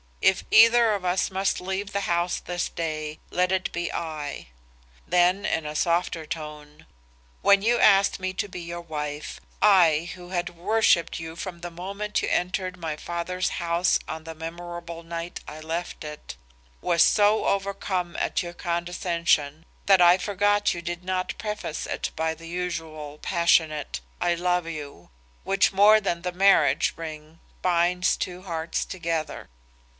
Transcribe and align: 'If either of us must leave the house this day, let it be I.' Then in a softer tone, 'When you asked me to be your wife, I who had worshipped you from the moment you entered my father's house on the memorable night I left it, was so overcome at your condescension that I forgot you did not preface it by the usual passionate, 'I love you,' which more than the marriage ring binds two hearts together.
'If 0.19 0.43
either 0.49 0.93
of 0.93 1.03
us 1.05 1.29
must 1.29 1.61
leave 1.61 1.93
the 1.93 2.01
house 2.01 2.39
this 2.39 2.69
day, 2.69 3.19
let 3.31 3.51
it 3.51 3.71
be 3.71 3.91
I.' 3.93 4.47
Then 5.07 5.45
in 5.45 5.65
a 5.65 5.75
softer 5.75 6.25
tone, 6.25 6.87
'When 7.41 7.61
you 7.63 7.79
asked 7.79 8.19
me 8.19 8.33
to 8.33 8.47
be 8.47 8.61
your 8.61 8.81
wife, 8.81 9.39
I 9.63 10.09
who 10.15 10.29
had 10.29 10.55
worshipped 10.57 11.19
you 11.19 11.35
from 11.35 11.61
the 11.61 11.69
moment 11.71 12.21
you 12.21 12.29
entered 12.29 12.77
my 12.77 12.95
father's 12.97 13.49
house 13.61 13.99
on 14.07 14.23
the 14.23 14.35
memorable 14.35 15.01
night 15.03 15.39
I 15.47 15.59
left 15.59 16.03
it, 16.03 16.35
was 16.81 17.03
so 17.03 17.45
overcome 17.45 18.15
at 18.17 18.41
your 18.43 18.53
condescension 18.53 19.65
that 19.85 20.01
I 20.01 20.17
forgot 20.17 20.73
you 20.73 20.81
did 20.81 21.03
not 21.03 21.37
preface 21.37 21.85
it 21.87 22.11
by 22.15 22.33
the 22.33 22.47
usual 22.47 23.19
passionate, 23.21 24.01
'I 24.19 24.35
love 24.35 24.67
you,' 24.67 25.09
which 25.43 25.71
more 25.73 25.99
than 26.01 26.23
the 26.23 26.31
marriage 26.31 26.93
ring 26.95 27.39
binds 27.63 28.17
two 28.17 28.43
hearts 28.43 28.83
together. 28.85 29.49